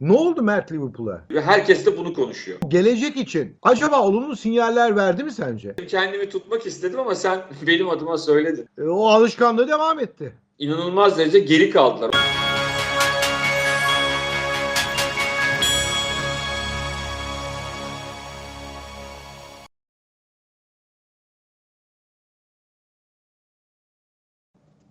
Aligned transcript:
Ne 0.00 0.12
oldu 0.12 0.42
Mert 0.42 0.72
Liverpool'a? 0.72 1.24
Ve 1.30 1.40
herkes 1.40 1.86
de 1.86 1.96
bunu 1.98 2.14
konuşuyor. 2.14 2.58
Gelecek 2.68 3.16
için 3.16 3.56
acaba 3.62 4.02
olumlu 4.02 4.36
sinyaller 4.36 4.96
verdi 4.96 5.24
mi 5.24 5.32
sence? 5.32 5.74
Kendimi 5.88 6.28
tutmak 6.28 6.66
istedim 6.66 7.00
ama 7.00 7.14
sen 7.14 7.40
benim 7.66 7.88
adıma 7.90 8.18
söyledin. 8.18 8.68
E, 8.78 8.82
o 8.82 9.06
alışkanlığı 9.06 9.68
devam 9.68 9.98
etti. 9.98 10.32
İnanılmaz 10.58 11.18
derece 11.18 11.38
geri 11.38 11.70
kaldılar. 11.70 12.10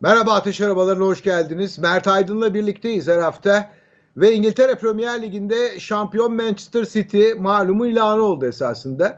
Merhaba 0.02 0.34
Ateş 0.34 0.62
Arabalarına 0.62 1.04
hoş 1.04 1.24
geldiniz. 1.24 1.80
Mert 1.80 2.08
Aydın'la 2.08 2.54
birlikteyiz 2.54 3.08
her 3.08 3.18
hafta. 3.20 3.70
Ve 4.18 4.34
İngiltere 4.34 4.76
Premier 4.76 5.22
Ligi'nde 5.22 5.80
şampiyon 5.80 6.34
Manchester 6.34 6.86
City 6.86 7.32
malumu 7.38 7.88
ilanı 7.88 8.22
oldu 8.22 8.46
esasında. 8.46 9.18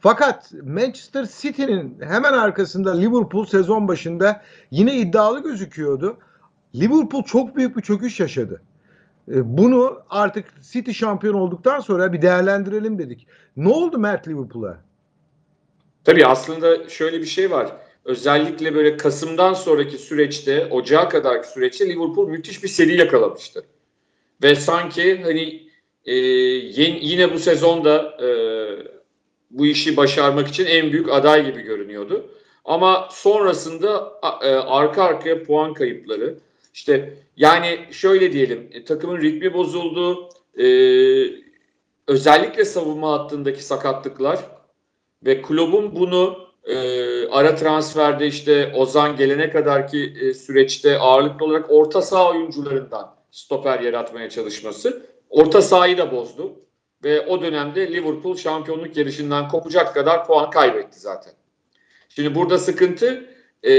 Fakat 0.00 0.52
Manchester 0.62 1.28
City'nin 1.40 1.96
hemen 2.00 2.32
arkasında 2.32 2.96
Liverpool 2.96 3.44
sezon 3.46 3.88
başında 3.88 4.42
yine 4.70 4.96
iddialı 4.96 5.42
gözüküyordu. 5.42 6.16
Liverpool 6.74 7.22
çok 7.22 7.56
büyük 7.56 7.76
bir 7.76 7.82
çöküş 7.82 8.20
yaşadı. 8.20 8.62
E, 9.28 9.56
Bunu 9.58 10.02
artık 10.10 10.44
City 10.62 10.90
şampiyon 10.90 11.34
olduktan 11.34 11.80
sonra 11.80 12.12
bir 12.12 12.22
değerlendirelim 12.22 12.98
dedik. 12.98 13.26
Ne 13.56 13.68
oldu 13.68 13.98
Mert 13.98 14.28
Liverpool'a? 14.28 14.78
Tabii 16.04 16.26
aslında 16.26 16.88
şöyle 16.88 17.20
bir 17.20 17.26
şey 17.26 17.50
var. 17.50 17.72
Özellikle 18.04 18.74
böyle 18.74 18.96
Kasım'dan 18.96 19.54
sonraki 19.54 19.98
süreçte, 19.98 20.66
Ocağa 20.66 21.08
kadarki 21.08 21.48
süreçte 21.48 21.88
Liverpool 21.88 22.28
müthiş 22.28 22.62
bir 22.62 22.68
seri 22.68 22.96
yakalamıştı. 22.96 23.64
Ve 24.42 24.54
sanki 24.54 25.22
hani 25.22 25.62
e, 26.04 26.14
yeni, 26.14 26.98
yine 27.02 27.34
bu 27.34 27.38
sezonda 27.38 28.16
e, 28.22 28.28
bu 29.50 29.66
işi 29.66 29.96
başarmak 29.96 30.48
için 30.48 30.66
en 30.66 30.92
büyük 30.92 31.08
aday 31.08 31.46
gibi 31.46 31.62
görünüyordu. 31.62 32.30
Ama 32.64 33.08
sonrasında 33.12 34.12
e, 34.42 34.48
arka 34.48 35.04
arkaya 35.04 35.44
puan 35.44 35.74
kayıpları, 35.74 36.38
işte 36.74 37.14
yani 37.36 37.78
şöyle 37.90 38.32
diyelim, 38.32 38.70
e, 38.72 38.84
takımın 38.84 39.20
ritmi 39.20 39.54
bozuldu, 39.54 40.28
e, 40.58 40.66
özellikle 42.08 42.64
savunma 42.64 43.12
hattındaki 43.12 43.64
sakatlıklar 43.64 44.38
ve 45.24 45.42
kulübün 45.42 45.96
bunu 45.96 46.38
e, 46.64 46.76
ara 47.28 47.54
transferde 47.54 48.26
işte 48.26 48.72
Ozan 48.76 49.16
gelene 49.16 49.50
kadarki 49.50 50.14
e, 50.20 50.34
süreçte 50.34 50.98
ağırlıklı 50.98 51.46
olarak 51.46 51.66
orta 51.70 52.02
saha 52.02 52.30
oyuncularından 52.30 53.21
stoper 53.32 53.80
yaratmaya 53.80 54.30
çalışması 54.30 55.06
orta 55.30 55.62
sahayı 55.62 55.98
da 55.98 56.12
bozdu. 56.12 56.58
Ve 57.04 57.26
o 57.26 57.42
dönemde 57.42 57.92
Liverpool 57.92 58.36
şampiyonluk 58.36 58.96
yarışından 58.96 59.48
kopacak 59.48 59.94
kadar 59.94 60.26
puan 60.26 60.50
kaybetti 60.50 61.00
zaten. 61.00 61.32
Şimdi 62.08 62.34
burada 62.34 62.58
sıkıntı 62.58 63.26
e, 63.62 63.72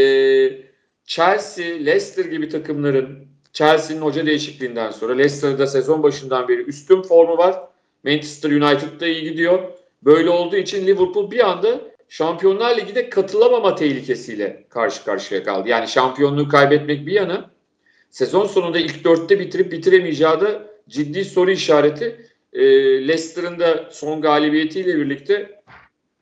Chelsea, 1.06 1.66
Leicester 1.66 2.26
gibi 2.26 2.50
takımların 2.50 3.28
Chelsea'nin 3.54 4.02
hoca 4.02 4.26
değişikliğinden 4.26 4.92
sonra 4.92 5.14
Leicester'da 5.14 5.68
sezon 5.68 6.04
başından 6.04 6.48
beri 6.48 6.62
üstün 6.62 7.02
formu 7.02 7.38
var. 7.38 7.60
Manchester 8.04 8.52
United'da 8.52 9.08
iyi 9.08 9.24
gidiyor. 9.24 9.60
Böyle 10.04 10.30
olduğu 10.30 10.56
için 10.56 10.88
Liverpool 10.88 11.32
bir 11.32 11.50
anda 11.50 11.82
Şampiyonlar 12.10 12.78
Ligi'de 12.78 13.10
katılamama 13.10 13.76
tehlikesiyle 13.76 14.66
karşı 14.70 15.06
karşıya 15.06 15.44
kaldı. 15.44 15.70
Yani 15.70 15.88
şampiyonluğu 15.88 16.48
kaybetmek 16.48 17.08
bir 17.08 17.12
yana 17.12 17.53
sezon 18.14 18.46
sonunda 18.48 18.80
ilk 18.80 19.04
dörtte 19.04 19.40
bitirip 19.40 19.72
bitiremeyeceği 19.72 20.32
da 20.32 20.68
ciddi 20.90 21.26
soru 21.26 21.52
işareti. 21.52 22.26
E, 22.54 22.64
Leicester'ın 23.08 23.60
da 23.60 23.90
son 23.92 24.22
galibiyetiyle 24.22 24.98
birlikte 24.98 25.62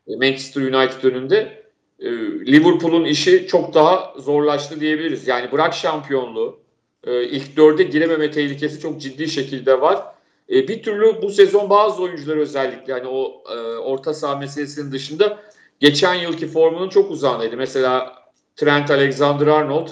e, 0.08 0.16
Manchester 0.16 0.62
United 0.62 1.04
önünde 1.04 1.64
e, 2.00 2.10
Liverpool'un 2.46 3.06
işi 3.06 3.48
çok 3.48 3.74
daha 3.74 4.14
zorlaştı 4.18 4.80
diyebiliriz. 4.80 5.28
Yani 5.28 5.52
bırak 5.52 5.74
şampiyonluğu 5.74 6.60
e, 7.04 7.24
ilk 7.24 7.58
dörde 7.58 7.84
girememe 7.84 8.32
tehlikesi 8.32 8.80
çok 8.80 9.02
ciddi 9.02 9.28
şekilde 9.28 9.82
var. 9.82 10.06
E, 10.50 10.68
bir 10.68 10.84
türlü 10.84 11.22
bu 11.22 11.30
sezon 11.30 11.70
bazı 11.70 12.04
oyuncular 12.04 12.38
özellikle 12.38 12.94
hani 12.94 13.08
o 13.08 13.44
e, 13.50 13.56
orta 13.78 14.14
saha 14.14 14.36
meselesinin 14.36 14.92
dışında 14.92 15.40
geçen 15.80 16.16
yılki 16.16 16.48
formunun 16.48 16.90
çok 16.90 17.12
uzağındaydı. 17.12 17.58
Mesela 17.58 18.16
Trent 18.56 18.92
Alexander-Arnold 18.92 19.88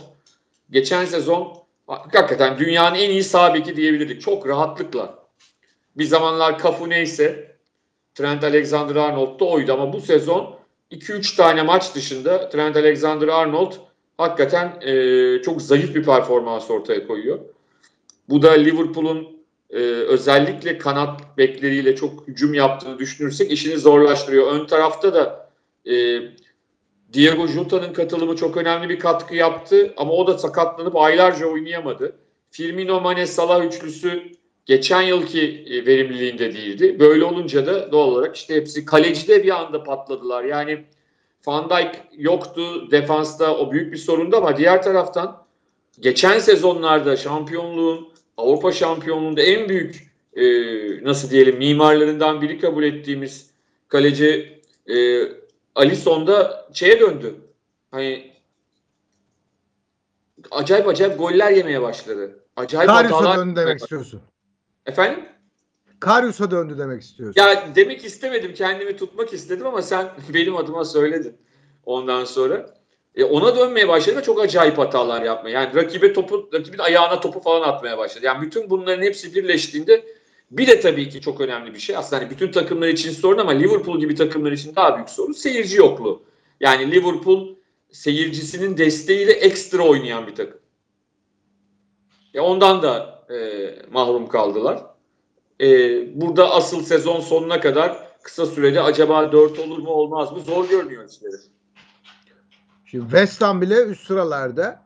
geçen 0.72 1.06
sezon 1.06 1.59
hakikaten 1.90 2.60
dünyanın 2.60 2.96
en 2.96 3.10
iyi 3.10 3.24
sağ 3.24 3.54
beki 3.54 3.76
diyebilirdik. 3.76 4.22
Çok 4.22 4.48
rahatlıkla. 4.48 5.20
Bir 5.96 6.06
zamanlar 6.06 6.60
Cafu 6.64 6.90
neyse 6.90 7.56
Trent 8.16 8.44
Alexander-Arnold 8.44 9.40
da 9.40 9.46
oydu 9.46 9.74
ama 9.74 9.94
bu 9.94 10.02
sezon 10.02 10.56
2-3 10.92 11.38
tane 11.38 11.64
maç 11.64 11.96
dışında 11.96 12.50
Trent 12.50 12.76
Alexander-Arnold 12.76 13.74
hakikaten 14.18 14.82
e, 14.82 15.42
çok 15.42 15.62
zayıf 15.62 15.96
bir 15.96 16.04
performans 16.04 16.72
ortaya 16.72 17.08
koyuyor. 17.08 17.40
Bu 18.30 18.42
da 18.42 18.52
Liverpool'un 18.52 19.40
e, 19.70 19.78
özellikle 19.84 20.78
kanat 20.78 21.38
bekleriyle 21.38 21.96
çok 21.96 22.28
hücum 22.28 22.54
yaptığını 22.54 23.00
düşünürsek 23.00 23.52
işini 23.52 23.78
zorlaştırıyor. 23.78 24.52
Ön 24.52 24.66
tarafta 24.66 25.14
da 25.14 25.50
e, 25.86 26.22
Diego 27.14 27.48
Jota'nın 27.48 27.94
katılımı 27.94 28.36
çok 28.36 28.58
önemli 28.58 28.90
bir 28.90 29.00
katkı 29.00 29.36
yaptı 29.36 29.94
ama 29.98 30.12
o 30.12 30.28
da 30.28 30.38
sakatlanıp 30.38 30.96
aylarca 30.96 31.48
oynayamadı. 31.48 32.16
Firmino, 32.52 33.02
Mane, 33.02 33.26
Salah 33.26 33.66
üçlüsü 33.66 34.32
geçen 34.66 35.02
yılki 35.02 35.66
e, 35.68 35.86
verimliliğinde 35.86 36.54
değildi. 36.54 37.00
Böyle 37.00 37.24
olunca 37.24 37.66
da 37.66 37.92
doğal 37.92 38.08
olarak 38.08 38.36
işte 38.36 38.56
hepsi 38.56 38.86
kalecide 38.86 39.44
bir 39.44 39.60
anda 39.60 39.84
patladılar. 39.84 40.44
Yani 40.44 40.86
Van 41.48 41.70
Dijk 41.70 41.90
yoktu 42.18 42.92
defansta 42.92 43.58
o 43.58 43.72
büyük 43.72 43.94
bir 43.94 43.98
sorundu 43.98 44.38
ama 44.38 44.58
diğer 44.58 44.84
taraftan 44.84 45.46
geçen 46.00 46.40
sezonlarda 46.40 47.18
şampiyonluğun 47.18 48.10
Avrupa 48.38 48.72
şampiyonluğunda 48.72 49.42
en 49.42 49.70
büyük 49.70 50.10
e, 50.36 50.44
nasıl 51.04 51.30
diyelim 51.30 51.58
mimarlarından 51.58 52.42
biri 52.42 52.60
kabul 52.60 52.84
ettiğimiz 52.84 53.50
kaleci 53.88 54.60
e, 54.90 54.96
Alisson 55.80 56.28
da 56.28 56.68
şeye 56.74 57.00
döndü. 57.00 57.36
Hani 57.92 58.34
acayip 60.52 60.88
acayip 60.88 61.20
goller 61.20 61.52
yemeye 61.52 61.82
başladı. 61.82 62.40
Acayip 62.56 62.90
Karius'a 62.90 63.16
hatalar 63.16 63.38
döndü 63.38 63.60
demek 63.60 63.82
istiyorsun. 63.82 64.22
Efendim? 64.86 65.26
Karius'a 66.00 66.52
döndü 66.52 66.78
demek 66.78 67.02
istiyorsun. 67.02 67.42
Ya 67.42 67.76
demek 67.76 68.06
istemedim. 68.06 68.54
Kendimi 68.54 68.98
tutmak 68.98 69.34
istedim 69.34 69.68
ama 69.68 69.82
sen 69.82 70.08
benim 70.34 70.58
adıma 70.58 70.86
söyledin 70.86 71.38
ondan 71.86 72.26
sonra. 72.26 72.76
E, 73.16 73.24
ona 73.24 73.56
dönmeye 73.56 73.88
başladı 73.88 74.18
ve 74.18 74.24
çok 74.24 74.42
acayip 74.42 74.78
hatalar 74.78 75.22
yapmaya. 75.22 75.62
Yani 75.62 75.76
rakibe 75.76 76.14
topu, 76.14 76.50
rakibin 76.54 76.80
ayağına 76.80 77.20
topu 77.20 77.40
falan 77.40 77.70
atmaya 77.70 77.98
başladı. 77.98 78.26
Yani 78.26 78.42
bütün 78.42 78.70
bunların 78.70 79.04
hepsi 79.04 79.36
birleştiğinde 79.36 80.06
bir 80.52 80.68
de 80.68 80.80
tabii 80.80 81.10
ki 81.10 81.22
çok 81.22 81.42
önemli 81.42 81.74
bir 81.74 81.80
şey. 81.80 81.98
Aslında 81.98 82.22
hani 82.22 82.30
bütün 82.32 82.52
takımlar 82.52 82.88
için 82.88 83.12
sorun 83.12 83.38
ama 83.38 83.52
Liverpool 83.52 84.00
gibi 84.00 84.16
takımlar 84.16 84.52
için 84.52 84.76
daha 84.76 84.96
büyük 84.96 85.10
sorun 85.10 85.32
seyirci 85.32 85.78
yokluğu. 85.78 86.24
Yani 86.60 86.92
Liverpool 86.92 87.56
seyircisinin 87.92 88.78
desteğiyle 88.78 89.32
ekstra 89.32 89.84
oynayan 89.84 90.28
bir 90.28 90.36
takım. 90.36 90.60
E 92.34 92.40
ondan 92.40 92.82
da 92.82 93.24
e, 93.30 93.36
mahrum 93.92 94.28
kaldılar. 94.28 94.84
E, 95.62 95.68
burada 96.22 96.52
asıl 96.52 96.84
sezon 96.84 97.20
sonuna 97.20 97.60
kadar 97.60 98.10
kısa 98.22 98.46
sürede 98.46 98.82
acaba 98.82 99.32
4 99.32 99.60
olur 99.60 99.78
mu 99.78 99.90
olmaz 99.90 100.32
mı 100.32 100.40
zor 100.40 100.70
görünüyor 100.70 101.10
işleri. 101.10 101.36
Şimdi 102.86 103.04
West 103.04 103.42
Ham 103.42 103.62
bile 103.62 103.84
üst 103.86 104.08
sıralarda. 104.08 104.86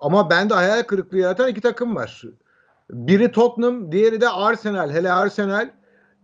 Ama 0.00 0.30
bende 0.30 0.54
hayal 0.54 0.82
kırıklığı 0.82 1.18
yaratan 1.18 1.48
iki 1.48 1.60
takım 1.60 1.96
var. 1.96 2.22
Biri 2.92 3.32
Tottenham, 3.32 3.92
diğeri 3.92 4.20
de 4.20 4.28
Arsenal. 4.28 4.90
Hele 4.90 5.12
Arsenal 5.12 5.70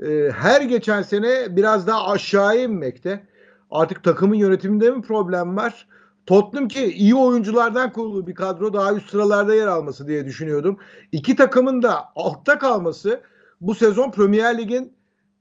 e, 0.03 0.31
her 0.31 0.61
geçen 0.61 1.03
sene 1.03 1.57
biraz 1.57 1.87
daha 1.87 2.09
aşağı 2.09 2.59
inmekte. 2.59 3.27
Artık 3.71 4.05
takımın 4.05 4.35
yönetiminde 4.35 4.91
mi 4.91 5.03
problem 5.03 5.57
var? 5.57 5.87
Tottenham 6.27 6.69
ki 6.69 6.85
iyi 6.85 7.15
oyunculardan 7.15 7.93
kurulu 7.93 8.27
bir 8.27 8.35
kadro 8.35 8.73
daha 8.73 8.95
üst 8.95 9.11
sıralarda 9.11 9.55
yer 9.55 9.67
alması 9.67 10.09
diye 10.09 10.25
düşünüyordum. 10.25 10.79
İki 11.13 11.37
takımın 11.37 11.83
da 11.83 12.05
altta 12.17 12.59
kalması 12.59 13.21
bu 13.61 13.75
sezon 13.75 14.11
Premier 14.11 14.59
Lig'in 14.59 14.93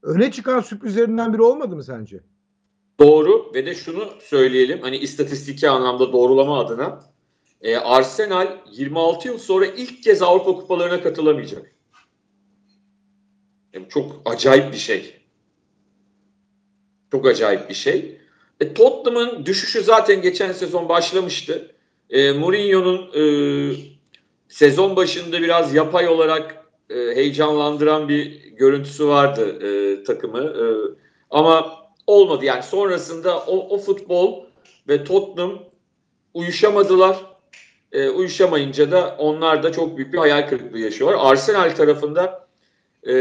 öne 0.04 0.32
çıkan 0.32 0.60
sürprizlerinden 0.60 1.34
biri 1.34 1.42
olmadı 1.42 1.76
mı 1.76 1.84
sence? 1.84 2.20
Doğru 3.00 3.54
ve 3.54 3.66
de 3.66 3.76
şunu 3.76 4.06
söyleyelim 4.22 4.80
hani 4.82 4.98
istatistiki 4.98 5.70
anlamda 5.70 6.14
doğrulama 6.14 6.60
adına 6.60 7.00
e, 7.66 7.78
Arsenal 7.78 8.48
26 8.72 9.28
yıl 9.28 9.38
sonra 9.38 9.66
ilk 9.66 10.04
kez 10.04 10.22
Avrupa 10.22 10.56
kupalarına 10.56 11.04
katılamayacak. 11.04 11.72
Yani 13.74 13.90
çok 13.90 14.22
acayip 14.26 14.74
bir 14.74 14.78
şey. 14.78 15.16
Çok 17.12 17.28
acayip 17.28 17.70
bir 17.70 17.74
şey. 17.74 18.18
E, 18.60 18.74
Tottenham'ın 18.74 19.46
düşüşü 19.46 19.84
zaten 19.84 20.22
geçen 20.22 20.52
sezon 20.52 20.90
başlamıştı. 20.90 21.76
E, 22.10 22.32
Mourinho'nun 22.32 23.12
e, 23.14 23.24
sezon 24.48 24.96
başında 24.96 25.42
biraz 25.42 25.74
yapay 25.74 26.08
olarak 26.08 26.66
e, 26.90 26.96
heyecanlandıran 26.96 28.10
bir 28.10 28.44
görüntüsü 28.52 29.08
vardı 29.08 29.66
e, 29.66 30.04
takımı. 30.04 30.44
E, 30.44 30.64
ama 31.30 31.86
olmadı 32.08 32.46
yani 32.46 32.64
sonrasında 32.64 33.40
o, 33.40 33.76
o 33.76 33.78
futbol 33.78 34.44
ve 34.88 35.04
Tottenham 35.04 35.60
uyuşamadılar. 36.34 37.35
E, 37.96 38.10
uyuşamayınca 38.10 38.92
da 38.92 39.16
onlar 39.18 39.64
da 39.64 39.72
çok 39.72 39.98
büyük 39.98 40.14
bir 40.14 40.18
hayal 40.18 40.50
kırıklığı 40.50 40.80
yaşıyorlar. 40.80 41.32
Arsenal 41.32 41.76
tarafında 41.76 42.48
e, 43.08 43.14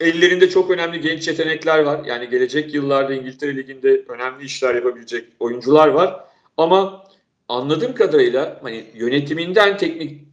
ellerinde 0.00 0.50
çok 0.50 0.70
önemli 0.70 1.00
genç 1.00 1.28
yetenekler 1.28 1.78
var. 1.78 2.04
Yani 2.04 2.28
gelecek 2.28 2.74
yıllarda 2.74 3.14
İngiltere 3.14 3.56
Ligi'nde 3.56 4.04
önemli 4.08 4.44
işler 4.44 4.74
yapabilecek 4.74 5.24
oyuncular 5.40 5.88
var. 5.88 6.24
Ama 6.56 7.04
anladığım 7.48 7.94
kadarıyla 7.94 8.58
hani 8.62 8.84
yönetiminden 8.94 9.76
teknik 9.76 10.24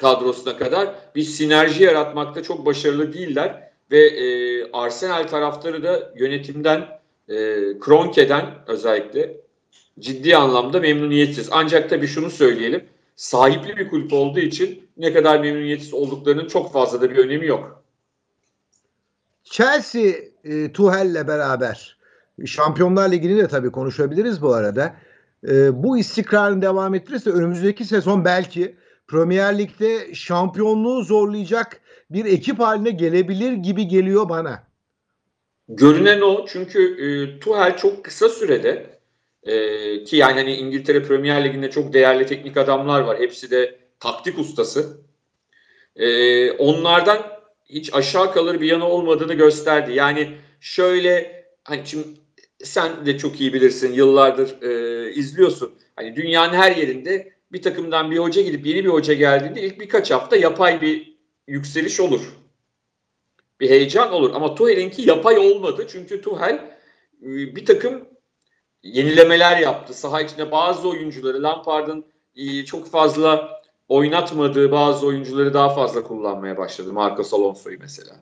kadrosuna 0.00 0.56
kadar 0.56 0.88
bir 1.14 1.22
sinerji 1.22 1.84
yaratmakta 1.84 2.42
çok 2.42 2.66
başarılı 2.66 3.12
değiller 3.12 3.70
ve 3.90 4.00
e, 4.00 4.70
Arsenal 4.72 5.28
taraftarı 5.28 5.82
da 5.82 6.12
yönetimden 6.16 7.00
e, 7.28 7.34
Kronke'den 7.80 8.46
özellikle 8.66 9.41
ciddi 10.00 10.36
anlamda 10.36 10.80
memnuniyetsiz. 10.80 11.48
Ancak 11.52 11.90
tabii 11.90 12.06
şunu 12.06 12.30
söyleyelim. 12.30 12.84
Sahipli 13.16 13.76
bir 13.76 13.88
kulüp 13.88 14.12
olduğu 14.12 14.40
için 14.40 14.88
ne 14.96 15.12
kadar 15.12 15.40
memnuniyetsiz 15.40 15.94
olduklarının 15.94 16.48
çok 16.48 16.72
fazla 16.72 17.00
da 17.00 17.10
bir 17.10 17.16
önemi 17.16 17.46
yok. 17.46 17.82
Chelsea 19.44 20.12
e, 20.44 20.72
Tuchel'le 20.72 21.28
beraber 21.28 21.96
Şampiyonlar 22.46 23.12
Ligi'ni 23.12 23.36
de 23.36 23.48
tabii 23.48 23.70
konuşabiliriz 23.70 24.42
bu 24.42 24.54
arada. 24.54 24.96
E, 25.48 25.82
bu 25.82 25.98
istikrarını 25.98 26.62
devam 26.62 26.94
ettirirse 26.94 27.30
önümüzdeki 27.30 27.84
sezon 27.84 28.24
belki 28.24 28.76
Premier 29.08 29.58
Lig'de 29.58 30.14
şampiyonluğu 30.14 31.02
zorlayacak 31.02 31.80
bir 32.10 32.24
ekip 32.24 32.60
haline 32.60 32.90
gelebilir 32.90 33.52
gibi 33.52 33.88
geliyor 33.88 34.28
bana. 34.28 34.62
Görünen 35.68 36.20
o 36.20 36.46
çünkü 36.46 36.80
e, 36.80 37.38
Tuchel 37.40 37.76
çok 37.76 38.04
kısa 38.04 38.28
sürede 38.28 38.98
e, 39.42 40.04
ki 40.04 40.16
yani 40.16 40.34
hani 40.34 40.54
İngiltere 40.54 41.02
Premier 41.02 41.44
Ligi'nde 41.44 41.70
çok 41.70 41.92
değerli 41.92 42.26
teknik 42.26 42.56
adamlar 42.56 43.00
var. 43.00 43.18
Hepsi 43.18 43.50
de 43.50 43.78
taktik 44.00 44.38
ustası. 44.38 45.00
E, 45.96 46.50
onlardan 46.50 47.22
hiç 47.64 47.94
aşağı 47.94 48.32
kalır 48.32 48.60
bir 48.60 48.66
yanı 48.66 48.86
olmadığını 48.88 49.34
gösterdi. 49.34 49.92
Yani 49.94 50.28
şöyle 50.60 51.44
hani 51.64 51.82
şimdi 51.84 52.06
sen 52.64 53.06
de 53.06 53.18
çok 53.18 53.40
iyi 53.40 53.52
bilirsin 53.52 53.92
yıllardır 53.92 54.62
e, 54.62 55.12
izliyorsun. 55.12 55.78
Hani 55.96 56.16
dünyanın 56.16 56.54
her 56.54 56.76
yerinde 56.76 57.32
bir 57.52 57.62
takımdan 57.62 58.10
bir 58.10 58.18
hoca 58.18 58.42
gidip 58.42 58.66
yeni 58.66 58.84
bir 58.84 58.88
hoca 58.88 59.14
geldiğinde 59.14 59.62
ilk 59.62 59.80
birkaç 59.80 60.10
hafta 60.10 60.36
yapay 60.36 60.80
bir 60.80 61.16
yükseliş 61.46 62.00
olur. 62.00 62.20
Bir 63.60 63.70
heyecan 63.70 64.12
olur. 64.12 64.30
Ama 64.34 64.54
Tuhel'inki 64.54 65.08
yapay 65.08 65.38
olmadı. 65.38 65.86
Çünkü 65.92 66.22
Tuhel 66.22 66.54
e, 67.22 67.56
bir 67.56 67.64
takım 67.64 68.08
yenilemeler 68.82 69.56
yaptı. 69.56 69.94
Saha 69.94 70.20
içinde 70.20 70.50
bazı 70.50 70.88
oyuncuları 70.88 71.42
Lampard'ın 71.42 72.04
e, 72.36 72.64
çok 72.64 72.90
fazla 72.90 73.62
oynatmadığı 73.88 74.72
bazı 74.72 75.06
oyuncuları 75.06 75.54
daha 75.54 75.68
fazla 75.68 76.02
kullanmaya 76.02 76.56
başladı. 76.56 76.92
Marcos 76.92 77.34
Alonso'yu 77.34 77.78
mesela. 77.80 78.16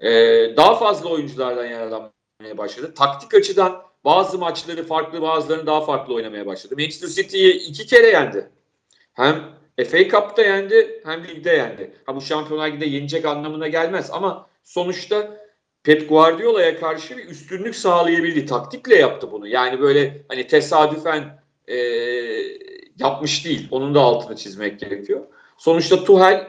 Ee, 0.00 0.56
daha 0.56 0.74
fazla 0.74 1.08
oyunculardan 1.08 1.64
yararlanmaya 1.64 2.58
başladı. 2.58 2.94
Taktik 2.94 3.34
açıdan 3.34 3.82
bazı 4.04 4.38
maçları 4.38 4.86
farklı 4.86 5.22
bazılarını 5.22 5.66
daha 5.66 5.80
farklı 5.80 6.14
oynamaya 6.14 6.46
başladı. 6.46 6.74
Manchester 6.78 7.08
City'yi 7.08 7.54
iki 7.54 7.86
kere 7.86 8.06
yendi. 8.06 8.50
Hem 9.14 9.44
FA 9.88 10.08
Cup'ta 10.08 10.42
yendi 10.42 11.00
hem 11.04 11.24
ligde 11.24 11.50
yendi. 11.50 11.94
Ha 12.06 12.16
bu 12.16 12.20
Şampiyonlar 12.20 12.68
Ligi'de 12.68 12.86
yenecek 12.86 13.24
anlamına 13.24 13.68
gelmez 13.68 14.10
ama 14.12 14.46
sonuçta 14.64 15.39
Pep 15.84 16.08
Guardiola'ya 16.08 16.80
karşı 16.80 17.16
bir 17.16 17.28
üstünlük 17.28 17.76
sağlayabildi. 17.76 18.46
Taktikle 18.46 18.96
yaptı 18.96 19.32
bunu. 19.32 19.46
Yani 19.46 19.80
böyle 19.80 20.24
hani 20.28 20.46
tesadüfen 20.46 21.42
e, 21.68 21.76
yapmış 22.98 23.44
değil. 23.44 23.68
Onun 23.70 23.94
da 23.94 24.00
altını 24.00 24.36
çizmek 24.36 24.80
gerekiyor. 24.80 25.26
Sonuçta 25.58 26.04
Tuchel 26.04 26.48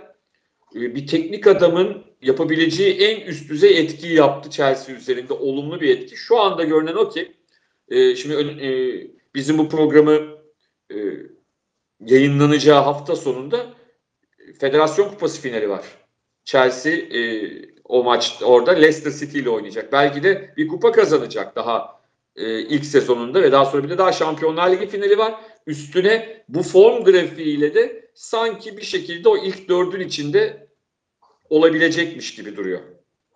e, 0.75 0.95
bir 0.95 1.07
teknik 1.07 1.47
adamın 1.47 2.03
yapabileceği 2.21 2.93
en 2.93 3.21
üst 3.21 3.49
düzey 3.49 3.79
etkiyi 3.79 4.13
yaptı 4.13 4.49
Chelsea 4.49 4.95
üzerinde. 4.95 5.33
Olumlu 5.33 5.81
bir 5.81 5.97
etki. 5.97 6.17
Şu 6.17 6.39
anda 6.39 6.63
görünen 6.63 6.95
o 6.95 7.09
ki 7.09 7.31
e, 7.89 8.15
şimdi 8.15 8.65
e, 8.65 8.71
bizim 9.35 9.57
bu 9.57 9.69
programı 9.69 10.19
e, 10.93 10.97
yayınlanacağı 11.99 12.83
hafta 12.83 13.15
sonunda 13.15 13.73
Federasyon 14.59 15.09
Kupası 15.09 15.41
finali 15.41 15.69
var. 15.69 16.00
Chelsea 16.45 16.93
e, 16.93 17.51
o 17.85 18.03
maç 18.03 18.39
orada 18.43 18.71
Leicester 18.71 19.11
City 19.11 19.39
ile 19.39 19.49
oynayacak. 19.49 19.91
Belki 19.91 20.23
de 20.23 20.53
bir 20.57 20.67
kupa 20.67 20.91
kazanacak 20.91 21.55
daha 21.55 22.01
e, 22.35 22.59
ilk 22.59 22.85
sezonunda 22.85 23.41
ve 23.41 23.51
daha 23.51 23.65
sonra 23.65 23.83
bir 23.83 23.89
de 23.89 23.97
daha 23.97 24.11
Şampiyonlar 24.11 24.71
Ligi 24.71 24.87
finali 24.87 25.17
var. 25.17 25.35
Üstüne 25.67 26.43
bu 26.49 26.63
form 26.63 27.03
grafiğiyle 27.03 27.75
de 27.75 28.09
sanki 28.15 28.77
bir 28.77 28.81
şekilde 28.81 29.29
o 29.29 29.37
ilk 29.37 29.69
dördün 29.69 29.99
içinde 29.99 30.67
olabilecekmiş 31.49 32.35
gibi 32.35 32.57
duruyor. 32.57 32.79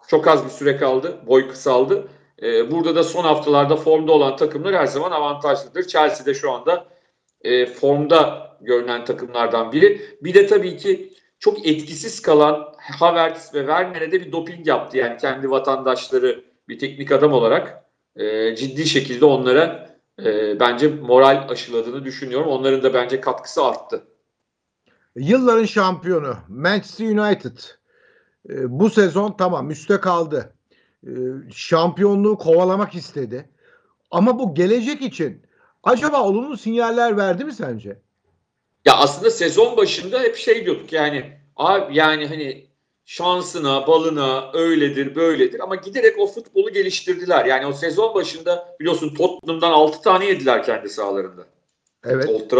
Çok 0.07 0.27
az 0.27 0.45
bir 0.45 0.49
süre 0.49 0.77
kaldı. 0.77 1.19
Boy 1.27 1.49
kısaldı. 1.49 2.07
E, 2.41 2.71
burada 2.71 2.95
da 2.95 3.03
son 3.03 3.23
haftalarda 3.23 3.75
formda 3.75 4.11
olan 4.11 4.35
takımlar 4.35 4.75
her 4.75 4.85
zaman 4.85 5.11
avantajlıdır. 5.11 5.87
Chelsea 5.87 6.25
de 6.25 6.33
şu 6.33 6.51
anda 6.51 6.85
e, 7.41 7.65
formda 7.65 8.51
görünen 8.61 9.05
takımlardan 9.05 9.71
biri. 9.71 10.01
Bir 10.21 10.33
de 10.33 10.47
tabii 10.47 10.77
ki 10.77 11.13
çok 11.45 11.67
etkisiz 11.67 12.21
kalan 12.21 12.73
Havertz 12.77 13.53
ve 13.53 13.59
Werner'e 13.59 14.11
de 14.11 14.21
bir 14.21 14.31
doping 14.31 14.67
yaptı. 14.67 14.97
Yani 14.97 15.17
kendi 15.17 15.49
vatandaşları 15.49 16.43
bir 16.67 16.79
teknik 16.79 17.11
adam 17.11 17.33
olarak 17.33 17.85
e, 18.15 18.55
ciddi 18.55 18.85
şekilde 18.85 19.25
onlara 19.25 19.89
e, 20.23 20.59
bence 20.59 20.87
moral 20.87 21.49
aşıladığını 21.49 22.05
düşünüyorum. 22.05 22.47
Onların 22.47 22.83
da 22.83 22.93
bence 22.93 23.21
katkısı 23.21 23.63
arttı. 23.65 24.07
Yılların 25.15 25.65
şampiyonu 25.65 26.35
Manchester 26.47 27.05
United 27.05 27.57
e, 28.49 28.79
bu 28.79 28.89
sezon 28.89 29.31
tamam 29.37 29.71
üste 29.71 29.99
kaldı. 29.99 30.53
E, 31.03 31.11
şampiyonluğu 31.53 32.37
kovalamak 32.37 32.95
istedi. 32.95 33.49
Ama 34.11 34.39
bu 34.39 34.55
gelecek 34.55 35.01
için 35.01 35.41
acaba 35.83 36.23
olumlu 36.23 36.57
sinyaller 36.57 37.17
verdi 37.17 37.45
mi 37.45 37.53
sence? 37.53 38.04
Ya 38.85 38.97
aslında 38.97 39.31
sezon 39.31 39.77
başında 39.77 40.19
hep 40.19 40.35
şey 40.35 40.65
diyorduk 40.65 40.93
yani 40.93 41.31
abi 41.55 41.97
yani 41.97 42.27
hani 42.27 42.67
şansına, 43.05 43.87
balına 43.87 44.51
öyledir, 44.53 45.15
böyledir 45.15 45.59
ama 45.59 45.75
giderek 45.75 46.19
o 46.19 46.27
futbolu 46.27 46.73
geliştirdiler. 46.73 47.45
Yani 47.45 47.65
o 47.65 47.73
sezon 47.73 48.15
başında 48.15 48.75
biliyorsun 48.79 49.15
Tottenham'dan 49.15 49.71
6 49.71 50.01
tane 50.01 50.25
yediler 50.25 50.63
kendi 50.63 50.89
sahalarında. 50.89 51.45
Evet. 52.05 52.29
Old 52.29 52.51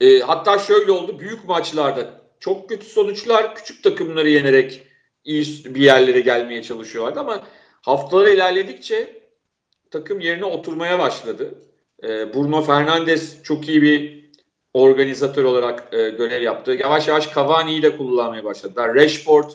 e, 0.00 0.20
hatta 0.20 0.58
şöyle 0.58 0.92
oldu 0.92 1.18
büyük 1.18 1.44
maçlarda 1.44 2.20
çok 2.40 2.68
kötü 2.68 2.86
sonuçlar 2.86 3.54
küçük 3.54 3.82
takımları 3.82 4.28
yenerek 4.28 4.82
iyi 5.24 5.64
bir 5.64 5.80
yerlere 5.80 6.20
gelmeye 6.20 6.62
çalışıyorlardı 6.62 7.20
ama 7.20 7.46
haftalar 7.80 8.26
ilerledikçe 8.26 9.22
takım 9.90 10.20
yerine 10.20 10.44
oturmaya 10.44 10.98
başladı. 10.98 11.54
E, 12.02 12.34
Bruno 12.34 12.62
Fernandes 12.62 13.42
çok 13.42 13.68
iyi 13.68 13.82
bir 13.82 14.17
organizatör 14.74 15.44
olarak 15.44 15.88
e, 15.92 16.10
görev 16.10 16.42
yaptı. 16.42 16.72
Yavaş 16.72 17.08
yavaş 17.08 17.34
Cavani'yi 17.34 17.82
de 17.82 17.96
kullanmaya 17.96 18.44
başladılar. 18.44 18.94
Rashford, 18.94 19.50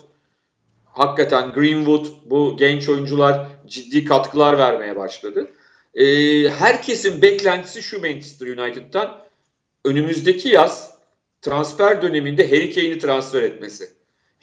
hakikaten 0.85 1.51
Greenwood 1.51 2.05
bu 2.25 2.57
genç 2.57 2.89
oyuncular 2.89 3.47
ciddi 3.67 4.05
katkılar 4.05 4.57
vermeye 4.57 4.95
başladı. 4.95 5.51
E, 5.95 6.05
herkesin 6.49 7.21
beklentisi 7.21 7.83
şu 7.83 8.01
Manchester 8.01 8.47
United'dan 8.47 9.23
önümüzdeki 9.85 10.49
yaz 10.49 10.93
transfer 11.41 12.01
döneminde 12.01 12.47
Harry 12.47 12.73
Kane'i 12.73 12.99
transfer 12.99 13.41
etmesi. 13.43 13.89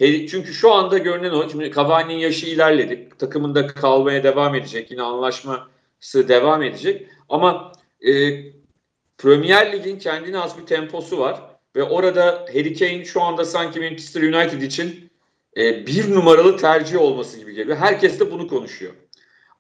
Çünkü 0.00 0.54
şu 0.54 0.72
anda 0.72 0.98
görünen 0.98 1.30
o. 1.30 1.48
Şimdi 1.48 1.72
Cavani'nin 1.72 2.18
yaşı 2.18 2.46
ilerledi. 2.46 3.08
Takımında 3.18 3.66
kalmaya 3.66 4.24
devam 4.24 4.54
edecek. 4.54 4.90
Yine 4.90 5.02
anlaşması 5.02 6.28
devam 6.28 6.62
edecek. 6.62 7.06
Ama 7.28 7.72
e, 8.00 8.12
Premier 9.22 9.72
Lig'in 9.72 9.98
kendine 9.98 10.38
az 10.38 10.58
bir 10.58 10.66
temposu 10.66 11.18
var 11.18 11.40
ve 11.76 11.82
orada 11.82 12.46
Harry 12.52 12.74
Kane 12.74 13.04
şu 13.04 13.22
anda 13.22 13.44
sanki 13.44 13.80
Manchester 13.80 14.22
United 14.22 14.62
için 14.62 15.10
e, 15.56 15.86
bir 15.86 16.14
numaralı 16.14 16.56
tercih 16.56 17.00
olması 17.00 17.38
gibi 17.38 17.54
geliyor. 17.54 17.76
Herkes 17.76 18.20
de 18.20 18.30
bunu 18.30 18.48
konuşuyor. 18.48 18.92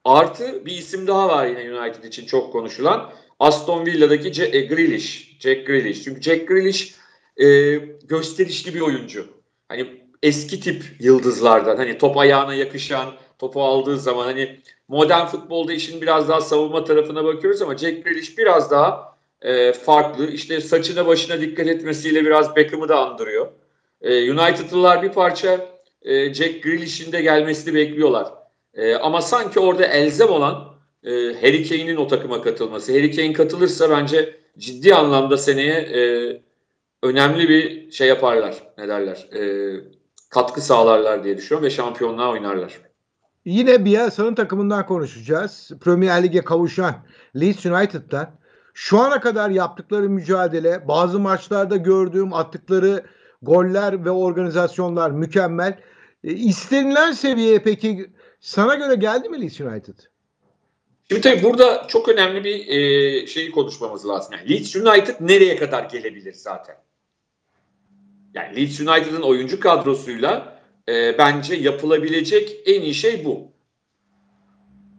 Artı 0.04 0.66
bir 0.66 0.72
isim 0.72 1.06
daha 1.06 1.28
var 1.28 1.46
yine 1.46 1.80
United 1.80 2.04
için 2.04 2.26
çok 2.26 2.52
konuşulan. 2.52 3.12
Aston 3.38 3.86
Villa'daki 3.86 4.32
C- 4.32 4.56
e, 4.56 4.60
Grealish. 4.60 5.38
Jack 5.40 5.66
Grealish. 5.66 6.04
Çünkü 6.04 6.22
Jack 6.22 6.48
Grealish 6.48 6.94
e, 7.36 7.74
gösterişli 8.08 8.74
bir 8.74 8.80
oyuncu. 8.80 9.26
Hani 9.68 9.86
eski 10.22 10.60
tip 10.60 10.84
yıldızlardan. 11.00 11.76
Hani 11.76 11.98
top 11.98 12.16
ayağına 12.16 12.54
yakışan, 12.54 13.14
topu 13.38 13.62
aldığı 13.62 13.98
zaman 13.98 14.24
hani 14.24 14.60
modern 14.88 15.26
futbolda 15.26 15.72
işin 15.72 16.00
biraz 16.00 16.28
daha 16.28 16.40
savunma 16.40 16.84
tarafına 16.84 17.24
bakıyoruz 17.24 17.62
ama 17.62 17.76
Jack 17.76 18.04
Grealish 18.04 18.38
biraz 18.38 18.70
daha 18.70 19.09
e, 19.42 19.72
farklı. 19.72 20.26
İşte 20.26 20.60
saçına 20.60 21.06
başına 21.06 21.40
dikkat 21.40 21.66
etmesiyle 21.66 22.24
biraz 22.24 22.56
Beckham'ı 22.56 22.88
da 22.88 23.06
andırıyor. 23.06 23.46
E, 24.02 24.32
United'lılar 24.32 25.02
bir 25.02 25.12
parça 25.12 25.68
e, 26.02 26.34
Jack 26.34 26.62
Grealish'in 26.62 27.12
de 27.12 27.22
gelmesini 27.22 27.74
bekliyorlar. 27.74 28.28
E, 28.74 28.94
ama 28.94 29.22
sanki 29.22 29.60
orada 29.60 29.86
elzem 29.86 30.28
olan 30.28 30.70
e, 31.04 31.10
Harry 31.10 31.68
Kane'in 31.68 31.96
o 31.96 32.08
takıma 32.08 32.42
katılması. 32.42 32.92
Harry 32.92 33.16
Kane 33.16 33.32
katılırsa 33.32 33.90
bence 33.90 34.36
ciddi 34.58 34.94
anlamda 34.94 35.36
seneye 35.36 35.74
e, 35.74 36.02
önemli 37.02 37.48
bir 37.48 37.90
şey 37.90 38.08
yaparlar. 38.08 38.54
Ne 38.78 38.88
derler? 38.88 39.28
E, 39.34 39.40
katkı 40.30 40.60
sağlarlar 40.60 41.24
diye 41.24 41.36
düşünüyorum 41.36 41.66
ve 41.66 41.70
şampiyonluğa 41.70 42.30
oynarlar. 42.30 42.80
Yine 43.44 43.84
Bielsa'nın 43.84 44.34
takımından 44.34 44.86
konuşacağız. 44.86 45.70
Premier 45.80 46.22
Lig'e 46.22 46.40
kavuşan 46.40 46.94
Leeds 47.36 47.66
United'dan 47.66 48.39
şu 48.74 48.98
ana 48.98 49.20
kadar 49.20 49.50
yaptıkları 49.50 50.08
mücadele, 50.08 50.88
bazı 50.88 51.20
maçlarda 51.20 51.76
gördüğüm 51.76 52.34
attıkları 52.34 53.04
goller 53.42 54.04
ve 54.04 54.10
organizasyonlar 54.10 55.10
mükemmel. 55.10 55.78
E, 56.24 56.32
istenilen 56.32 57.12
seviyeye 57.12 57.58
peki 57.58 58.10
sana 58.40 58.74
göre 58.74 58.94
geldi 58.94 59.28
mi 59.28 59.40
Leeds 59.40 59.60
United? 59.60 59.98
Şimdi 61.08 61.22
tabii 61.22 61.42
burada 61.42 61.86
çok 61.88 62.08
önemli 62.08 62.44
bir 62.44 62.68
e, 62.68 63.26
şeyi 63.26 63.50
konuşmamız 63.50 64.08
lazım. 64.08 64.34
Yani 64.34 64.50
Leeds 64.50 64.76
United 64.76 65.14
nereye 65.20 65.56
kadar 65.56 65.84
gelebilir 65.84 66.32
zaten? 66.32 66.76
Yani 68.34 68.56
Leeds 68.56 68.80
United'ın 68.80 69.22
oyuncu 69.22 69.60
kadrosuyla 69.60 70.60
e, 70.88 71.18
bence 71.18 71.54
yapılabilecek 71.54 72.56
en 72.66 72.80
iyi 72.80 72.94
şey 72.94 73.24
bu. 73.24 73.52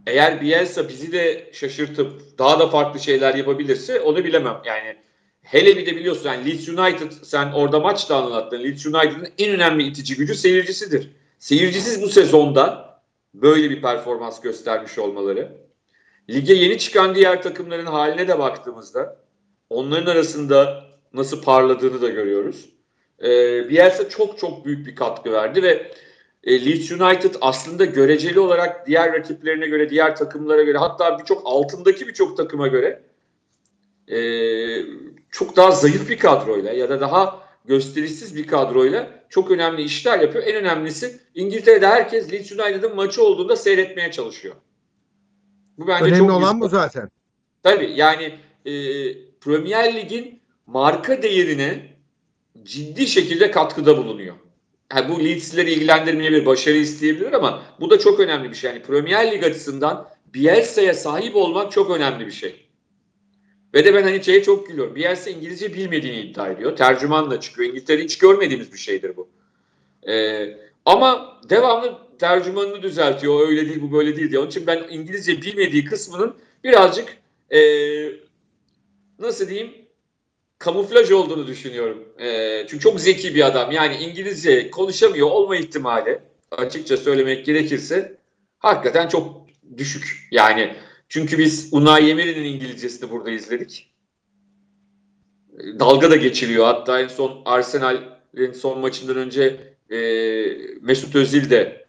Eğer 0.07 0.41
Bielsa 0.41 0.89
bizi 0.89 1.11
de 1.11 1.49
şaşırtıp 1.53 2.37
daha 2.37 2.59
da 2.59 2.67
farklı 2.67 2.99
şeyler 2.99 3.35
yapabilirse 3.35 3.99
onu 3.99 4.23
bilemem. 4.23 4.61
Yani 4.65 4.97
hele 5.41 5.77
bir 5.77 5.85
de 5.85 5.95
biliyorsun 5.95 6.29
yani 6.29 6.45
Leeds 6.45 6.69
United 6.69 7.11
sen 7.23 7.51
orada 7.51 7.79
maç 7.79 8.09
da 8.09 8.15
anlattın. 8.15 8.63
Leeds 8.63 8.85
United'ın 8.85 9.27
en 9.37 9.51
önemli 9.51 9.83
itici 9.83 10.15
gücü 10.15 10.35
seyircisidir. 10.35 11.11
Seyircisiz 11.39 12.01
bu 12.01 12.09
sezonda 12.09 12.91
böyle 13.33 13.69
bir 13.69 13.81
performans 13.81 14.41
göstermiş 14.41 14.97
olmaları. 14.97 15.57
Lige 16.29 16.53
yeni 16.53 16.79
çıkan 16.79 17.15
diğer 17.15 17.41
takımların 17.41 17.85
haline 17.85 18.27
de 18.27 18.39
baktığımızda 18.39 19.17
onların 19.69 20.11
arasında 20.11 20.83
nasıl 21.13 21.43
parladığını 21.43 22.01
da 22.01 22.09
görüyoruz. 22.09 22.69
Ee, 23.23 23.69
Bielsa 23.69 24.09
çok 24.09 24.39
çok 24.39 24.65
büyük 24.65 24.87
bir 24.87 24.95
katkı 24.95 25.31
verdi 25.31 25.63
ve 25.63 25.91
e, 26.43 26.65
Leeds 26.65 26.91
United 26.91 27.35
aslında 27.41 27.85
göreceli 27.85 28.39
olarak 28.39 28.87
diğer 28.87 29.13
rakiplerine 29.13 29.67
göre, 29.67 29.89
diğer 29.89 30.15
takımlara 30.15 30.63
göre 30.63 30.77
hatta 30.77 31.19
birçok 31.19 31.41
altındaki 31.45 32.07
birçok 32.07 32.37
takıma 32.37 32.67
göre 32.67 33.03
e, 34.07 34.19
çok 35.31 35.55
daha 35.55 35.71
zayıf 35.71 36.09
bir 36.09 36.19
kadroyla 36.19 36.71
ya 36.71 36.89
da 36.89 37.01
daha 37.01 37.43
gösterişsiz 37.65 38.35
bir 38.35 38.47
kadroyla 38.47 39.21
çok 39.29 39.51
önemli 39.51 39.81
işler 39.81 40.19
yapıyor. 40.19 40.43
En 40.47 40.55
önemlisi 40.55 41.19
İngiltere'de 41.35 41.87
herkes 41.87 42.31
Leeds 42.31 42.51
United'ın 42.51 42.95
maçı 42.95 43.23
olduğunda 43.23 43.55
seyretmeye 43.55 44.11
çalışıyor. 44.11 44.55
Bu 45.77 45.87
bence 45.87 46.05
Önemli 46.05 46.17
çok 46.17 46.31
olan 46.31 46.53
güzel. 46.53 46.61
bu 46.61 46.69
zaten. 46.69 47.09
Tabii 47.63 47.91
yani 47.95 48.23
e, 48.65 48.73
Premier 49.41 49.95
Lig'in 49.95 50.41
marka 50.67 51.21
değerine 51.21 51.95
ciddi 52.63 53.07
şekilde 53.07 53.51
katkıda 53.51 53.97
bulunuyor. 53.97 54.35
Yani 54.95 55.09
bu 55.09 55.23
Leeds'leri 55.23 55.71
ilgilendirmeyebilir, 55.71 56.45
başarı 56.45 56.77
isteyebilir 56.77 57.33
ama 57.33 57.63
bu 57.79 57.89
da 57.89 57.99
çok 57.99 58.19
önemli 58.19 58.49
bir 58.49 58.55
şey. 58.55 58.71
Yani 58.71 58.83
Premier 58.83 59.31
Lig 59.31 59.43
açısından 59.43 60.09
Bielsa'ya 60.33 60.93
sahip 60.93 61.35
olmak 61.35 61.71
çok 61.71 61.91
önemli 61.91 62.27
bir 62.27 62.31
şey. 62.31 62.67
Ve 63.73 63.85
de 63.85 63.93
ben 63.93 64.03
hani 64.03 64.23
şeye 64.23 64.43
çok 64.43 64.67
gülüyorum. 64.67 64.95
Bielsa 64.95 65.29
İngilizce 65.29 65.73
bilmediğini 65.73 66.19
iddia 66.19 66.47
ediyor. 66.47 66.75
Tercümanla 66.75 67.39
çıkıyor. 67.39 67.69
İngiltere 67.69 68.03
hiç 68.03 68.17
görmediğimiz 68.17 68.73
bir 68.73 68.77
şeydir 68.77 69.17
bu. 69.17 69.29
Ee, 70.07 70.57
ama 70.85 71.39
devamlı 71.49 71.97
tercümanını 72.19 72.81
düzeltiyor. 72.81 73.47
Öyle 73.47 73.65
değil 73.65 73.81
bu 73.81 73.91
böyle 73.91 74.15
değil 74.15 74.29
diye. 74.29 74.39
Onun 74.39 74.49
için 74.49 74.67
ben 74.67 74.83
İngilizce 74.89 75.41
bilmediği 75.41 75.85
kısmının 75.85 76.35
birazcık 76.63 77.17
ee, 77.49 77.59
nasıl 79.19 79.49
diyeyim 79.49 79.71
kamuflaj 80.61 81.11
olduğunu 81.11 81.47
düşünüyorum. 81.47 82.03
E, 82.19 82.65
çünkü 82.69 82.83
çok 82.83 82.99
zeki 82.99 83.35
bir 83.35 83.47
adam. 83.47 83.71
Yani 83.71 83.95
İngilizce 83.95 84.71
konuşamıyor 84.71 85.27
olma 85.27 85.55
ihtimali 85.55 86.19
açıkça 86.51 86.97
söylemek 86.97 87.45
gerekirse 87.45 88.17
hakikaten 88.59 89.07
çok 89.07 89.47
düşük. 89.77 90.27
Yani 90.31 90.75
çünkü 91.09 91.37
biz 91.37 91.69
Unai 91.71 92.09
Emery'nin 92.09 92.43
İngilizcesini 92.43 93.09
burada 93.09 93.31
izledik. 93.31 93.91
Dalga 95.79 96.11
da 96.11 96.15
geçiliyor. 96.15 96.65
Hatta 96.65 97.01
en 97.01 97.07
son 97.07 97.41
Arsenal'in 97.45 98.51
son 98.51 98.79
maçından 98.79 99.17
önce 99.17 99.73
e, 99.89 99.97
Mesut 100.81 101.15
Özil 101.15 101.49
de 101.49 101.85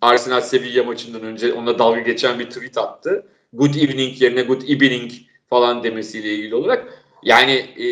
Arsenal 0.00 0.40
Sevilla 0.40 0.84
maçından 0.84 1.22
önce 1.22 1.52
ona 1.52 1.78
dalga 1.78 2.00
geçen 2.00 2.38
bir 2.38 2.50
tweet 2.50 2.78
attı. 2.78 3.26
Good 3.52 3.74
evening 3.74 4.22
yerine 4.22 4.42
good 4.42 4.62
evening 4.68 5.12
falan 5.50 5.82
demesiyle 5.82 6.34
ilgili 6.34 6.54
olarak. 6.54 6.77
Yani 7.22 7.52
e, 7.76 7.84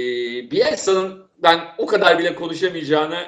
Bielsa'nın 0.50 1.26
ben 1.38 1.61
o 1.78 1.87
kadar 1.87 2.18
bile 2.18 2.35
konuşamayacağını 2.35 3.26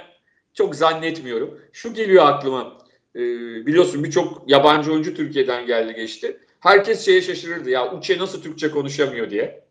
çok 0.54 0.74
zannetmiyorum. 0.74 1.60
Şu 1.72 1.94
geliyor 1.94 2.26
aklıma. 2.26 2.78
E, 3.16 3.20
biliyorsun 3.66 4.04
birçok 4.04 4.42
yabancı 4.46 4.92
oyuncu 4.92 5.14
Türkiye'den 5.14 5.66
geldi 5.66 5.94
geçti. 5.94 6.40
Herkes 6.60 7.04
şeye 7.04 7.22
şaşırırdı 7.22 7.70
ya 7.70 7.94
Uçe 7.94 8.18
nasıl 8.18 8.42
Türkçe 8.42 8.70
konuşamıyor 8.70 9.30
diye. 9.30 9.64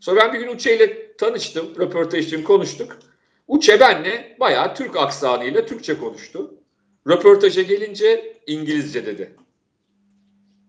Sonra 0.00 0.20
ben 0.20 0.32
bir 0.32 0.38
gün 0.38 0.54
Uçe 0.54 0.76
ile 0.76 1.16
tanıştım, 1.16 1.74
röportaj 1.78 2.26
için 2.26 2.42
konuştuk. 2.42 2.98
Uçe 3.48 3.80
benle 3.80 4.36
bayağı 4.40 4.74
Türk 4.74 4.96
aksanıyla 4.96 5.66
Türkçe 5.66 5.98
konuştu. 5.98 6.54
Röportaja 7.08 7.62
gelince 7.62 8.36
İngilizce 8.46 9.06
dedi. 9.06 9.36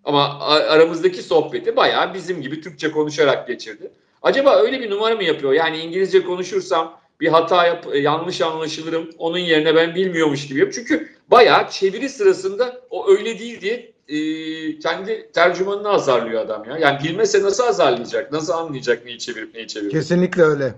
Ama 0.04 0.40
aramızdaki 0.48 1.24
sohbeti 1.24 1.76
bayağı 1.76 2.14
bizim 2.14 2.42
gibi 2.42 2.62
Türkçe 2.62 2.92
konuşarak 2.92 3.48
geçirdi. 3.48 3.92
Acaba 4.22 4.56
öyle 4.56 4.80
bir 4.80 4.90
numara 4.90 5.16
mı 5.16 5.24
yapıyor? 5.24 5.54
Yani 5.54 5.78
İngilizce 5.78 6.24
konuşursam 6.24 7.00
bir 7.20 7.28
hata 7.28 7.66
yap, 7.66 7.88
e, 7.94 8.00
yanlış 8.00 8.42
anlaşılırım. 8.42 9.10
Onun 9.18 9.38
yerine 9.38 9.76
ben 9.76 9.96
bilmiyormuş 9.96 10.48
gibi 10.48 10.60
yap. 10.60 10.70
Çünkü 10.74 11.10
bayağı 11.32 11.70
çeviri 11.70 12.10
sırasında 12.10 12.82
o 12.90 13.10
öyle 13.10 13.40
değil 13.40 13.62
diye 13.62 13.94
e, 14.08 14.80
kendi 14.80 15.32
tercümanını 15.32 15.90
azarlıyor 15.90 16.42
adam 16.42 16.66
ya. 16.66 16.78
Yani 16.78 17.04
bilmese 17.04 17.44
nasıl 17.44 17.64
azarlayacak? 17.64 18.32
Nasıl 18.32 18.54
anlayacak 18.54 19.06
neyi 19.06 19.20
çevirip 19.20 19.56
neyi 19.56 19.68
çevirip? 19.68 19.92
Kesinlikle 19.92 20.44
öyle. 20.44 20.74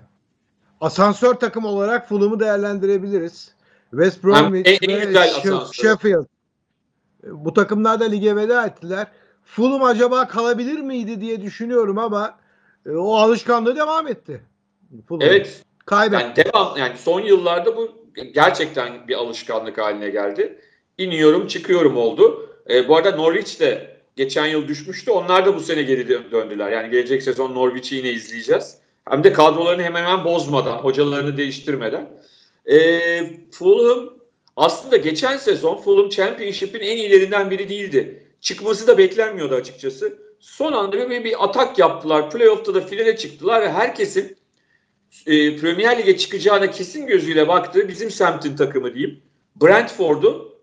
Asansör 0.80 1.34
takım 1.34 1.64
olarak 1.64 2.08
Fulham'ı 2.08 2.40
değerlendirebiliriz. 2.40 3.54
West 3.90 4.24
Bromwich 4.24 4.82
en, 4.82 4.88
en 4.88 5.14
ve 5.14 5.28
Sheffield. 5.72 6.24
Bu 7.24 7.54
takımlar 7.54 8.00
da 8.00 8.04
lige 8.04 8.36
veda 8.36 8.66
ettiler. 8.66 9.06
Fulham 9.44 9.82
acaba 9.82 10.28
kalabilir 10.28 10.80
miydi 10.80 11.20
diye 11.20 11.42
düşünüyorum 11.42 11.98
ama 11.98 12.38
e, 12.86 12.90
o 12.90 13.14
alışkanlığı 13.14 13.76
devam 13.76 14.08
etti. 14.08 14.40
Fulham. 15.08 15.28
Evet. 15.28 15.62
Kaybetti. 15.86 16.22
Yani 16.22 16.36
devam 16.36 16.76
yani 16.76 16.98
son 16.98 17.20
yıllarda 17.20 17.76
bu 17.76 18.00
gerçekten 18.34 19.08
bir 19.08 19.14
alışkanlık 19.14 19.78
haline 19.78 20.10
geldi. 20.10 20.58
İniyorum, 20.98 21.46
çıkıyorum 21.46 21.96
oldu. 21.96 22.50
E, 22.70 22.88
bu 22.88 22.96
arada 22.96 23.16
Norwich 23.16 23.60
de 23.60 23.96
geçen 24.16 24.46
yıl 24.46 24.68
düşmüştü. 24.68 25.10
Onlar 25.10 25.46
da 25.46 25.56
bu 25.56 25.60
sene 25.60 25.82
geri 25.82 26.08
döndüler. 26.08 26.72
Yani 26.72 26.90
gelecek 26.90 27.22
sezon 27.22 27.54
Norwich'i 27.54 27.96
yine 27.96 28.10
izleyeceğiz. 28.10 28.78
Hem 29.08 29.24
de 29.24 29.32
kadrolarını 29.32 29.82
hemen 29.82 30.02
hemen 30.04 30.24
bozmadan, 30.24 30.78
hocalarını 30.78 31.36
değiştirmeden. 31.36 32.10
E, 32.66 33.00
Fulham 33.50 34.10
aslında 34.56 34.96
geçen 34.96 35.36
sezon 35.36 35.76
Fulham 35.76 36.08
Championship'in 36.08 36.80
en 36.80 36.96
iyilerinden 36.96 37.50
biri 37.50 37.68
değildi. 37.68 38.26
Çıkması 38.40 38.86
da 38.86 38.98
beklenmiyordu 38.98 39.54
açıkçası 39.54 40.18
son 40.40 40.72
anda 40.72 41.10
bir, 41.10 41.24
bir 41.24 41.44
atak 41.44 41.78
yaptılar. 41.78 42.30
Playoff'ta 42.30 42.74
da 42.74 42.80
finale 42.80 43.16
çıktılar 43.16 43.62
ve 43.62 43.72
herkesin 43.72 44.36
e, 45.26 45.56
Premier 45.56 45.98
Lig'e 45.98 46.16
çıkacağına 46.16 46.70
kesin 46.70 47.06
gözüyle 47.06 47.48
baktığı 47.48 47.88
bizim 47.88 48.10
semtin 48.10 48.56
takımı 48.56 48.94
diyeyim. 48.94 49.22
Brentford'u 49.62 50.60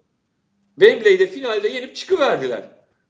Wembley'de 0.79 1.27
finalde 1.27 1.67
yenip 1.67 1.95
çıkıverdiler. 1.95 2.63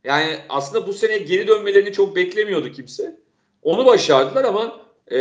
Yani 0.04 0.38
aslında 0.50 0.88
bu 0.88 0.94
sene 0.94 1.18
geri 1.18 1.48
dönmelerini 1.48 1.94
çok 1.94 2.16
beklemiyordu 2.16 2.72
kimse. 2.72 3.20
Onu 3.62 3.86
başardılar 3.86 4.44
ama 4.44 4.82
e, 5.12 5.18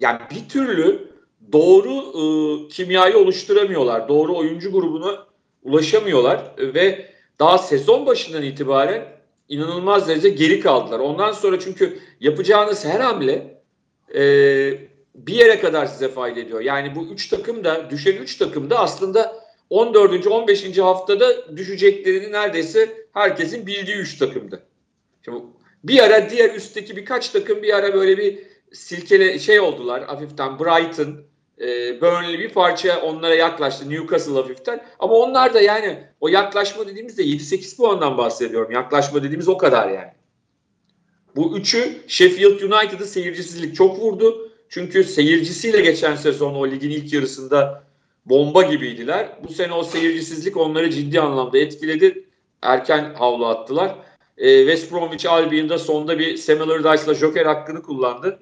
yani 0.00 0.20
bir 0.30 0.48
türlü 0.48 1.08
doğru 1.52 1.92
e, 1.94 2.68
kimyayı 2.68 3.18
oluşturamıyorlar. 3.18 4.08
Doğru 4.08 4.36
oyuncu 4.36 4.72
grubuna 4.72 5.26
ulaşamıyorlar 5.62 6.44
ve 6.58 7.10
daha 7.38 7.58
sezon 7.58 8.06
başından 8.06 8.42
itibaren 8.42 9.17
inanılmaz 9.48 10.08
derece 10.08 10.28
geri 10.28 10.60
kaldılar. 10.60 10.98
Ondan 10.98 11.32
sonra 11.32 11.60
çünkü 11.60 11.98
yapacağınız 12.20 12.84
her 12.84 13.00
hamle 13.00 13.62
e, 14.14 14.20
bir 15.14 15.34
yere 15.34 15.60
kadar 15.60 15.86
size 15.86 16.08
fayda 16.08 16.40
ediyor. 16.40 16.60
Yani 16.60 16.94
bu 16.94 17.06
üç 17.06 17.28
takım 17.28 17.64
da 17.64 17.90
düşen 17.90 18.16
üç 18.16 18.36
takım 18.36 18.70
da 18.70 18.78
aslında 18.78 19.48
14. 19.70 20.26
15. 20.26 20.78
haftada 20.78 21.56
düşeceklerini 21.56 22.32
neredeyse 22.32 23.06
herkesin 23.12 23.66
bildiği 23.66 23.96
üç 23.96 24.18
takımdı. 24.18 24.62
Şimdi 25.24 25.42
bir 25.84 26.02
ara 26.02 26.30
diğer 26.30 26.54
üstteki 26.54 26.96
birkaç 26.96 27.28
takım 27.28 27.62
bir 27.62 27.76
ara 27.76 27.94
böyle 27.94 28.18
bir 28.18 28.38
silkele 28.72 29.38
şey 29.38 29.60
oldular 29.60 30.04
hafiften 30.04 30.58
Brighton 30.58 31.16
E, 31.60 32.00
Burnley 32.00 32.38
bir 32.38 32.48
parça 32.48 33.00
onlara 33.00 33.34
yaklaştı. 33.34 33.90
Newcastle 33.90 34.32
hafiften. 34.32 34.84
Ama 34.98 35.14
onlar 35.14 35.54
da 35.54 35.60
yani 35.60 36.04
o 36.20 36.28
yaklaşma 36.28 36.86
dediğimizde 36.86 37.22
7-8 37.22 37.76
puandan 37.76 38.18
bahsediyorum. 38.18 38.72
Yaklaşma 38.72 39.22
dediğimiz 39.22 39.48
o 39.48 39.58
kadar 39.58 39.88
yani. 39.88 40.12
Bu 41.36 41.58
üçü 41.58 42.02
Sheffield 42.08 42.60
United'ı 42.60 43.06
seyircisizlik 43.06 43.76
çok 43.76 43.98
vurdu. 43.98 44.52
Çünkü 44.68 45.04
seyircisiyle 45.04 45.80
geçen 45.80 46.16
sezon 46.16 46.54
o 46.54 46.70
ligin 46.70 46.90
ilk 46.90 47.12
yarısında 47.12 47.84
bomba 48.26 48.62
gibiydiler. 48.62 49.28
Bu 49.48 49.52
sene 49.52 49.72
o 49.72 49.84
seyircisizlik 49.84 50.56
onları 50.56 50.90
ciddi 50.90 51.20
anlamda 51.20 51.58
etkiledi. 51.58 52.24
Erken 52.62 53.14
havlu 53.14 53.46
attılar. 53.46 53.94
E, 54.38 54.58
West 54.58 54.92
Bromwich 54.92 55.26
Albion'da 55.26 55.78
sonda 55.78 56.18
bir 56.18 56.36
Sam 56.36 56.60
Allardyce'la 56.60 57.14
Joker 57.14 57.46
hakkını 57.46 57.82
kullandı. 57.82 58.38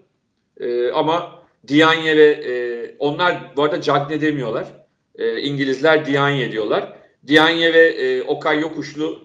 E, 0.61 0.91
ama 0.91 1.46
Dianye 1.69 2.17
ve 2.17 2.25
e, 2.25 2.55
onlar 2.99 3.53
bu 3.57 3.63
arada 3.63 3.81
Cagne 3.81 4.21
demiyorlar. 4.21 4.67
E, 5.15 5.41
İngilizler 5.41 6.07
Dianye 6.07 6.53
diyorlar. 6.53 6.97
Dianye 7.27 7.75
ve 7.75 7.87
e, 7.87 8.23
Okay 8.23 8.61
Yokuşlu 8.61 9.23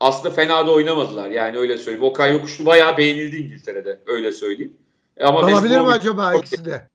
aslında 0.00 0.34
fena 0.34 0.66
da 0.66 0.72
oynamadılar. 0.72 1.30
Yani 1.30 1.58
öyle 1.58 1.78
söyleyeyim. 1.78 2.04
Okay 2.04 2.32
Yokuşlu 2.32 2.66
bayağı 2.66 2.96
beğenildi 2.96 3.36
İngiltere'de. 3.36 4.00
Öyle 4.06 4.32
söyleyeyim. 4.32 4.76
E, 5.16 5.24
Ama 5.24 5.40
Kalabilir 5.40 5.80
mi 5.80 5.86
acaba 5.86 6.32
Çok- 6.32 6.46
ikisi 6.46 6.64
de? 6.64 6.88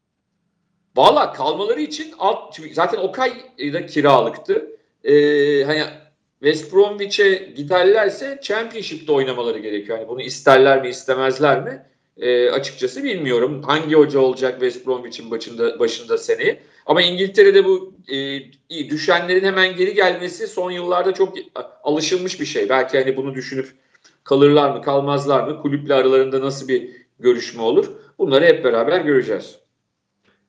Valla 0.96 1.34
kalmaları 1.34 1.82
için 1.82 2.14
alt, 2.20 2.60
zaten 2.74 2.98
Okay 2.98 3.34
da 3.74 3.86
kiralıktı. 3.86 4.68
Ee, 5.04 5.64
hani 5.64 5.84
West 6.40 6.74
Bromwich'e 6.74 7.34
giderlerse 7.56 8.40
Championship'te 8.44 9.12
oynamaları 9.12 9.60
gerekiyor. 9.60 9.98
Yani 9.98 10.08
bunu 10.08 10.22
isterler 10.22 10.82
mi 10.82 10.90
istemezler 10.90 11.64
mi? 11.64 11.86
Ee, 12.18 12.50
açıkçası 12.50 13.04
bilmiyorum. 13.04 13.64
Hangi 13.64 13.96
hoca 13.96 14.20
olacak 14.20 14.52
West 14.52 14.88
Bromwich'in 14.88 15.32
başında, 15.32 15.80
başında 15.80 16.18
seneye. 16.18 16.62
Ama 16.86 17.02
İngiltere'de 17.02 17.66
bu 17.66 17.94
e, 18.70 18.90
düşenlerin 18.90 19.46
hemen 19.46 19.76
geri 19.76 19.94
gelmesi 19.94 20.48
son 20.48 20.72
yıllarda 20.72 21.14
çok 21.14 21.34
alışılmış 21.84 22.40
bir 22.40 22.46
şey. 22.46 22.70
Belki 22.70 23.00
hani 23.00 23.18
bunu 23.18 23.36
düşünüp 23.36 23.70
kalırlar 24.24 24.76
mı 24.76 24.82
kalmazlar 24.82 25.48
mı? 25.48 25.62
Kulüple 25.62 25.94
aralarında 25.94 26.42
nasıl 26.42 26.68
bir 26.68 26.90
görüşme 27.20 27.62
olur? 27.62 27.92
Bunları 28.18 28.46
hep 28.46 28.64
beraber 28.64 29.02
göreceğiz. 29.02 29.56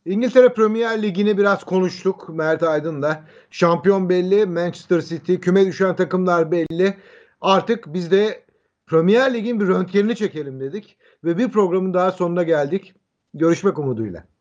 İngiltere 0.07 0.49
Premier 0.49 1.03
Ligi'ni 1.03 1.39
biraz 1.39 1.65
konuştuk 1.65 2.29
Mert 2.29 2.63
Aydın'la. 2.63 3.25
Şampiyon 3.51 4.09
belli, 4.09 4.47
Manchester 4.47 5.01
City, 5.01 5.35
küme 5.35 5.67
düşen 5.67 5.97
takımlar 5.97 6.51
belli. 6.51 6.95
Artık 7.41 7.95
biz 7.95 8.11
de 8.11 8.43
Premier 8.87 9.35
Lig'in 9.35 9.61
bir 9.61 9.67
röntgenini 9.67 10.17
çekelim 10.17 10.61
dedik 10.61 10.97
ve 11.25 11.39
bir 11.39 11.49
programın 11.49 11.95
daha 11.95 12.13
sonuna 12.13 12.43
geldik. 12.43 12.95
Görüşmek 13.35 13.79
umuduyla. 13.79 14.32